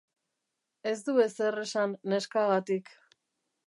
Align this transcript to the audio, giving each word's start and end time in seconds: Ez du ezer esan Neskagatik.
Ez 0.93 0.95
du 1.09 1.15
ezer 1.27 1.61
esan 1.67 1.97
Neskagatik. 2.13 2.95